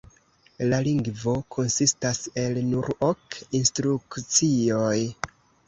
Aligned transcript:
La 0.69 0.79
lingvo 0.87 1.33
konsistas 1.57 2.21
el 2.45 2.59
nur 2.71 2.91
ok 3.11 3.39
instrukcioj. 3.63 4.99